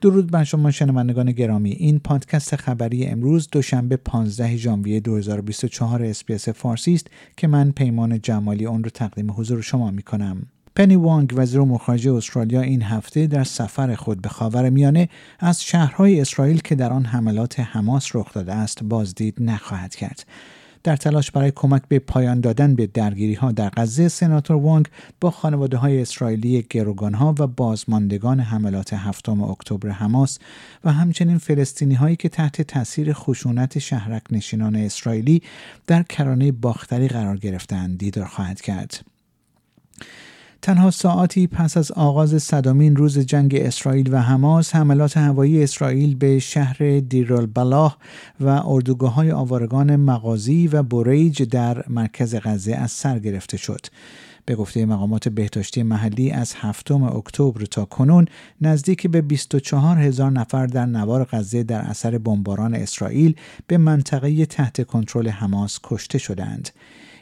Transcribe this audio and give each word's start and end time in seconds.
درود 0.00 0.30
بر 0.30 0.44
شما 0.44 0.70
شنوندگان 0.70 1.32
گرامی 1.32 1.70
این 1.70 1.98
پادکست 1.98 2.56
خبری 2.56 3.06
امروز 3.06 3.48
دوشنبه 3.52 3.96
15 3.96 4.56
ژانویه 4.56 5.00
2024 5.00 6.04
SBS 6.04 6.48
فارسی 6.48 6.94
است 6.94 7.06
که 7.36 7.46
من 7.46 7.72
پیمان 7.72 8.20
جمالی 8.20 8.66
اون 8.66 8.84
رو 8.84 8.90
تقدیم 8.90 9.30
حضور 9.30 9.60
شما 9.60 9.90
می 9.90 10.02
کنم. 10.02 10.46
پنی 10.76 10.96
وانگ 10.96 11.32
وزیر 11.36 11.60
امور 11.60 11.78
خارجه 11.78 12.14
استرالیا 12.14 12.60
این 12.60 12.82
هفته 12.82 13.26
در 13.26 13.44
سفر 13.44 13.94
خود 13.94 14.22
به 14.22 14.28
خاور 14.28 14.70
میانه 14.70 15.08
از 15.38 15.62
شهرهای 15.62 16.20
اسرائیل 16.20 16.60
که 16.60 16.74
در 16.74 16.92
آن 16.92 17.04
حملات 17.04 17.60
حماس 17.60 18.16
رخ 18.16 18.32
داده 18.34 18.54
است 18.54 18.84
بازدید 18.84 19.34
نخواهد 19.40 19.94
کرد. 19.94 20.24
در 20.84 20.96
تلاش 20.96 21.30
برای 21.30 21.52
کمک 21.56 21.82
به 21.88 21.98
پایان 21.98 22.40
دادن 22.40 22.74
به 22.74 22.86
درگیری 22.86 23.34
ها 23.34 23.52
در 23.52 23.68
غزه 23.68 24.08
سناتور 24.08 24.56
وانگ 24.56 24.86
با 25.20 25.30
خانواده 25.30 25.76
های 25.76 26.02
اسرائیلی 26.02 26.66
گروگان 26.70 27.14
ها 27.14 27.34
و 27.38 27.46
بازماندگان 27.46 28.40
حملات 28.40 28.92
هفتم 28.92 29.42
اکتبر 29.42 29.88
حماس 29.88 30.38
و 30.84 30.92
همچنین 30.92 31.38
فلسطینی 31.38 31.94
هایی 31.94 32.16
که 32.16 32.28
تحت 32.28 32.62
تاثیر 32.62 33.12
خشونت 33.12 33.78
شهرک 33.78 34.22
نشینان 34.30 34.76
اسرائیلی 34.76 35.42
در 35.86 36.02
کرانه 36.02 36.52
باختری 36.52 37.08
قرار 37.08 37.36
گرفتند 37.36 37.98
دیدار 37.98 38.26
خواهد 38.26 38.60
کرد. 38.60 39.04
تنها 40.62 40.90
ساعتی 40.90 41.46
پس 41.46 41.76
از 41.76 41.92
آغاز 41.92 42.42
صدامین 42.42 42.96
روز 42.96 43.18
جنگ 43.18 43.54
اسرائیل 43.54 44.14
و 44.14 44.18
حماس 44.22 44.74
حملات 44.74 45.16
هوایی 45.16 45.62
اسرائیل 45.62 46.14
به 46.14 46.38
شهر 46.38 47.00
دیرالبلاح 47.00 47.96
و 48.40 48.62
اردوگاه 48.64 49.14
های 49.14 49.32
آوارگان 49.32 49.96
مغازی 49.96 50.68
و 50.68 50.82
بریج 50.82 51.42
در 51.42 51.84
مرکز 51.88 52.34
غزه 52.34 52.74
از 52.74 52.90
سر 52.90 53.18
گرفته 53.18 53.56
شد. 53.56 53.86
به 54.44 54.54
گفته 54.56 54.86
مقامات 54.86 55.28
بهداشتی 55.28 55.82
محلی 55.82 56.30
از 56.30 56.54
هفتم 56.56 57.02
اکتبر 57.02 57.64
تا 57.64 57.84
کنون 57.84 58.26
نزدیک 58.60 59.06
به 59.06 59.20
24 59.20 59.98
هزار 59.98 60.30
نفر 60.30 60.66
در 60.66 60.86
نوار 60.86 61.24
غزه 61.24 61.62
در 61.62 61.80
اثر 61.80 62.18
بمباران 62.18 62.74
اسرائیل 62.74 63.34
به 63.66 63.78
منطقه 63.78 64.46
تحت 64.46 64.86
کنترل 64.86 65.28
حماس 65.28 65.78
کشته 65.82 66.18
شدند. 66.18 66.70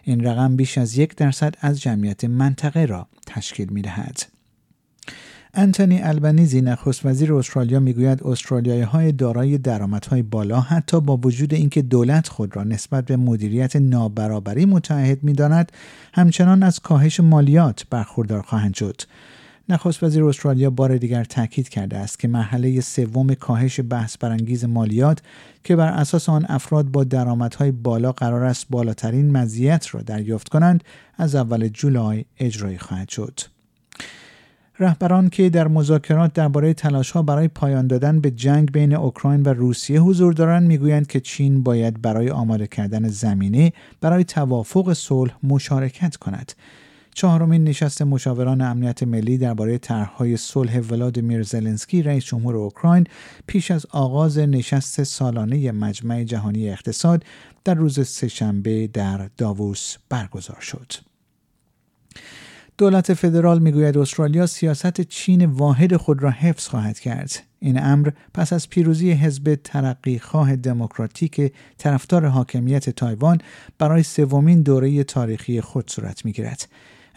این 0.08 0.24
رقم 0.24 0.56
بیش 0.56 0.78
از 0.78 0.98
یک 0.98 1.16
درصد 1.16 1.54
از 1.60 1.80
جمعیت 1.80 2.24
منطقه 2.24 2.84
را 2.84 3.06
تشکیل 3.26 3.68
می 3.68 3.82
دهد. 3.82 4.22
انتونی 5.54 6.00
البنیزی 6.02 6.60
نخست 6.60 7.06
وزیر 7.06 7.34
استرالیا 7.34 7.80
می‌گوید 7.80 8.22
استرالیایی 8.22 8.82
های 8.82 9.12
دارای 9.12 9.58
درآمدهای 9.58 10.22
بالا 10.22 10.60
حتی 10.60 11.00
با 11.00 11.16
وجود 11.16 11.54
اینکه 11.54 11.82
دولت 11.82 12.28
خود 12.28 12.56
را 12.56 12.64
نسبت 12.64 13.04
به 13.04 13.16
مدیریت 13.16 13.76
نابرابری 13.76 14.64
متعهد 14.64 15.22
می‌داند 15.22 15.72
همچنان 16.14 16.62
از 16.62 16.80
کاهش 16.80 17.20
مالیات 17.20 17.82
برخوردار 17.90 18.42
خواهند 18.42 18.74
شد 18.74 19.02
نخست 19.70 20.02
وزیر 20.02 20.24
استرالیا 20.24 20.70
بار 20.70 20.96
دیگر 20.96 21.24
تاکید 21.24 21.68
کرده 21.68 21.96
است 21.96 22.18
که 22.18 22.28
مرحله 22.28 22.80
سوم 22.80 23.34
کاهش 23.34 23.80
بحث 23.88 24.16
برانگیز 24.16 24.64
مالیات 24.64 25.22
که 25.64 25.76
بر 25.76 25.88
اساس 25.88 26.28
آن 26.28 26.46
افراد 26.48 26.84
با 26.84 27.04
درآمدهای 27.04 27.70
بالا 27.70 28.12
قرار 28.12 28.44
است 28.44 28.66
بالاترین 28.70 29.30
مزیت 29.30 29.94
را 29.94 30.02
دریافت 30.02 30.48
کنند 30.48 30.84
از 31.16 31.34
اول 31.34 31.68
جولای 31.68 32.24
اجرایی 32.38 32.78
خواهد 32.78 33.08
شد. 33.08 33.40
رهبران 34.78 35.28
که 35.28 35.50
در 35.50 35.68
مذاکرات 35.68 36.32
درباره 36.32 36.74
تلاشها 36.74 37.22
برای 37.22 37.48
پایان 37.48 37.86
دادن 37.86 38.20
به 38.20 38.30
جنگ 38.30 38.72
بین 38.72 38.94
اوکراین 38.94 39.42
و 39.42 39.48
روسیه 39.48 40.00
حضور 40.00 40.32
دارند 40.32 40.66
می‌گویند 40.68 41.06
که 41.06 41.20
چین 41.20 41.62
باید 41.62 42.02
برای 42.02 42.30
آماده 42.30 42.66
کردن 42.66 43.08
زمینه 43.08 43.72
برای 44.00 44.24
توافق 44.24 44.92
صلح 44.92 45.32
مشارکت 45.42 46.16
کند 46.16 46.52
چهارمین 47.18 47.64
نشست 47.64 48.02
مشاوران 48.02 48.60
امنیت 48.60 49.02
ملی 49.02 49.38
درباره 49.38 49.78
طرحهای 49.78 50.36
صلح 50.36 50.80
ولادیمیر 50.80 51.42
زلنسکی 51.42 52.02
رئیس 52.02 52.24
جمهور 52.24 52.56
اوکراین 52.56 53.06
پیش 53.46 53.70
از 53.70 53.86
آغاز 53.90 54.38
نشست 54.38 55.02
سالانه 55.02 55.72
مجمع 55.72 56.24
جهانی 56.24 56.70
اقتصاد 56.70 57.24
در 57.64 57.74
روز 57.74 58.08
سهشنبه 58.08 58.86
در 58.86 59.30
داووس 59.36 59.96
برگزار 60.08 60.60
شد. 60.60 60.92
دولت 62.78 63.14
فدرال 63.14 63.58
می‌گوید 63.58 63.98
استرالیا 63.98 64.46
سیاست 64.46 65.00
چین 65.00 65.44
واحد 65.44 65.96
خود 65.96 66.22
را 66.22 66.30
حفظ 66.30 66.68
خواهد 66.68 66.98
کرد. 66.98 67.42
این 67.58 67.82
امر 67.82 68.10
پس 68.34 68.52
از 68.52 68.68
پیروزی 68.68 69.10
حزب 69.10 69.58
ترقیخواه 69.64 70.56
دموکراتیک 70.56 71.52
طرفدار 71.78 72.26
حاکمیت 72.26 72.90
تایوان 72.90 73.40
برای 73.78 74.02
سومین 74.02 74.62
دوره 74.62 75.04
تاریخی 75.04 75.60
خود 75.60 75.90
صورت 75.90 76.24
می‌گیرد. 76.24 76.68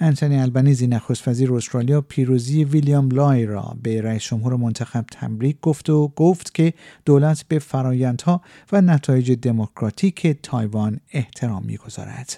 انتونی 0.04 0.38
البنیزی 0.38 0.88
نخست 0.88 1.28
وزیر 1.28 1.54
استرالیا 1.54 2.02
پیروزی 2.02 2.64
ویلیام 2.64 3.10
لای 3.10 3.46
را 3.46 3.76
به 3.84 4.02
رئیس 4.02 4.24
جمهور 4.24 4.56
منتخب 4.56 5.06
تبریک 5.12 5.58
گفت 5.62 5.90
و 5.90 6.08
گفت 6.16 6.54
که 6.54 6.74
دولت 7.06 7.46
به 7.48 7.60
فرایندها 7.60 8.42
و 8.72 8.82
نتایج 8.82 9.32
دموکراتیک 9.32 10.28
تایوان 10.44 11.00
احترام 11.12 11.64
می‌گذارد. 11.66 12.38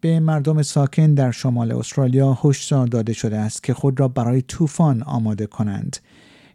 به 0.00 0.20
مردم 0.20 0.62
ساکن 0.62 1.14
در 1.14 1.30
شمال 1.30 1.72
استرالیا 1.72 2.38
هشدار 2.44 2.86
داده 2.86 3.12
شده 3.12 3.36
است 3.36 3.62
که 3.62 3.74
خود 3.74 4.00
را 4.00 4.08
برای 4.08 4.42
طوفان 4.42 5.02
آماده 5.02 5.46
کنند. 5.46 5.96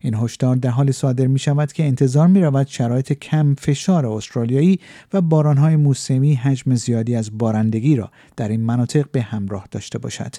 این 0.04 0.16
هشدار 0.16 0.56
در 0.56 0.70
حال 0.70 0.92
صادر 0.92 1.28
می 1.28 1.40
شود 1.40 1.74
که 1.74 1.84
انتظار 1.86 2.28
می 2.28 2.42
رود 2.42 2.68
شرایط 2.68 3.14
کم 3.14 3.56
فشار 3.56 4.06
استرالیایی 4.06 4.80
و 5.14 5.22
بارانهای 5.22 5.76
موسمی 5.76 6.36
حجم 6.36 6.76
زیادی 6.76 7.16
از 7.16 7.38
بارندگی 7.38 7.96
را 7.96 8.12
در 8.36 8.50
این 8.50 8.62
مناطق 8.62 9.06
به 9.12 9.22
همراه 9.22 9.68
داشته 9.72 9.98
باشد. 10.00 10.36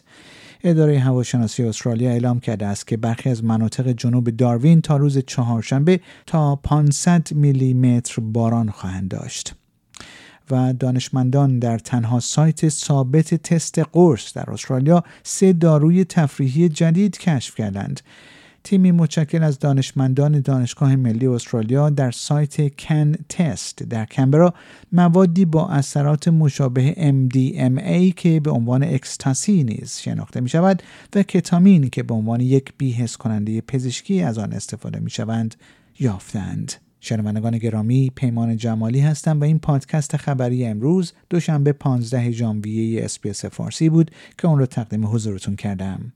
اداره 0.65 0.99
هواشناسی 0.99 1.63
استرالیا 1.63 2.11
اعلام 2.11 2.41
کرده 2.41 2.67
است 2.67 2.87
که 2.87 2.97
برخی 2.97 3.31
از 3.31 3.45
مناطق 3.45 3.89
جنوب 3.89 4.31
داروین 4.31 4.81
تا 4.81 4.97
روز 4.97 5.19
چهارشنبه 5.19 6.01
تا 6.27 6.57
500 6.57 7.33
میلی 7.33 7.75
متر 7.75 8.23
باران 8.23 8.71
خواهند 8.71 9.09
داشت. 9.09 9.55
و 10.51 10.73
دانشمندان 10.73 11.59
در 11.59 11.79
تنها 11.79 12.21
سایت 12.21 12.69
ثابت 12.69 13.35
تست 13.35 13.79
قرص 13.79 14.33
در 14.33 14.51
استرالیا 14.51 15.05
سه 15.23 15.53
داروی 15.53 16.05
تفریحی 16.05 16.69
جدید 16.69 17.19
کشف 17.19 17.55
کردند 17.55 18.01
تیمی 18.65 18.93
متشکل 18.93 19.43
از 19.43 19.59
دانشمندان 19.59 20.41
دانشگاه 20.41 20.97
ملی 20.97 21.27
استرالیا 21.27 21.91
در 21.91 22.11
سایت 22.11 22.77
CanTEST 22.77 23.83
در 23.83 24.05
کانبرا 24.05 24.55
موادی 24.93 25.45
با 25.45 25.69
اثرات 25.69 26.29
مشابه 26.29 26.93
MDMA 26.93 28.15
که 28.17 28.41
به 28.41 28.51
عنوان 28.51 28.83
اکستاسی 28.83 29.65
نیز 29.65 29.99
شناخته 29.99 30.41
می 30.41 30.49
شود 30.49 30.83
و 31.15 31.23
کتامین 31.23 31.91
که 31.91 32.03
به 32.03 32.15
عنوان 32.15 32.41
یک 32.41 32.73
بی‌حس 32.79 33.17
کننده 33.17 33.61
پزشکی 33.61 34.23
از 34.23 34.39
آن 34.39 34.53
استفاده 34.53 35.01
می 35.01 35.11
شوند 35.11 35.55
یافتند. 35.99 36.73
شنوندگان 37.01 37.59
گرامی 37.59 38.13
پیمان 38.15 38.57
جمالی 38.57 39.01
هستم 39.01 39.41
و 39.41 39.45
این 39.45 39.59
پادکست 39.59 40.17
خبری 40.17 40.65
امروز 40.65 41.13
دوشنبه 41.31 41.73
15 41.73 42.31
ژانویه 42.31 43.05
SBS 43.05 43.45
فارسی 43.45 43.89
بود 43.89 44.11
که 44.39 44.49
اون 44.49 44.59
رو 44.59 44.67
تقدیم 44.67 45.07
حضورتون 45.07 45.57
کردم. 45.57 46.13